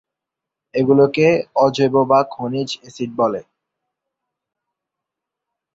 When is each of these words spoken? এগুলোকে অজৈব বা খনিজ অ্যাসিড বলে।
এগুলোকে 0.73 1.27
অজৈব 1.55 1.95
বা 2.09 2.19
খনিজ 2.33 2.69
অ্যাসিড 2.81 3.11
বলে। 3.17 3.41